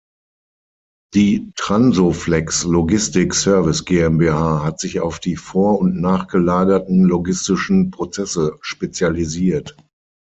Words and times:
Die 1.13 1.51
trans-o-flex 1.55 2.63
Logistik-Service 2.63 3.85
GmbH 3.85 4.63
hat 4.63 4.79
sich 4.79 4.99
auf 4.99 5.19
die 5.19 5.35
vor- 5.35 5.77
und 5.77 6.01
nachgelagerten 6.01 7.03
logistischen 7.03 7.91
Prozesse 7.91 8.57
spezialisiert. 8.61 9.77